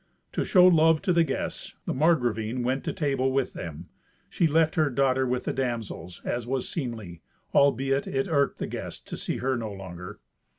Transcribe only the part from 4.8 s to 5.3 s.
daughter